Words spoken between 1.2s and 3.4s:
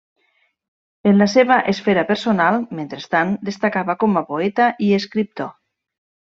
seva esfera personal, mentrestant,